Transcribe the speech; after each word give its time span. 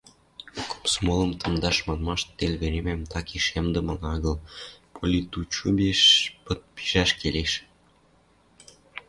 Комсомолым 0.71 1.31
тымдаш 1.39 1.77
манмашты, 1.87 2.31
тел 2.37 2.53
веремӓм 2.61 3.01
такеш 3.11 3.45
ямдымыла 3.59 4.07
агыл: 4.15 4.35
политучебыш 4.95 6.01
пыт 6.43 6.61
пижӓш 6.75 7.09
келеш. 7.19 7.51